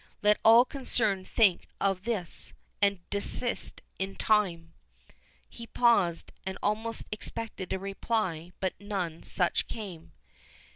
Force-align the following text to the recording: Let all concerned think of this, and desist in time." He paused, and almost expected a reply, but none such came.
Let 0.23 0.39
all 0.43 0.65
concerned 0.65 1.27
think 1.27 1.67
of 1.79 2.05
this, 2.05 2.53
and 2.81 3.07
desist 3.11 3.83
in 3.99 4.15
time." 4.15 4.73
He 5.47 5.67
paused, 5.67 6.31
and 6.43 6.57
almost 6.63 7.05
expected 7.11 7.71
a 7.71 7.77
reply, 7.77 8.51
but 8.59 8.73
none 8.79 9.21
such 9.21 9.67
came. 9.67 10.13